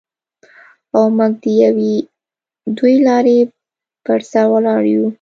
او 0.95 1.03
موږ 1.17 1.33
د 1.41 1.43
یوې 1.63 1.95
دوې 2.77 2.95
لارې 3.07 3.39
پر 4.05 4.19
سر 4.31 4.45
ولاړ 4.53 4.83
یو. 4.95 5.05